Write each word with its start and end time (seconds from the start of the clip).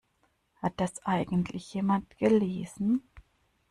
Hat 0.63 0.73
das 0.77 1.05
eigentlich 1.05 1.75
jemand 1.75 2.17
gelesen? 2.17 3.03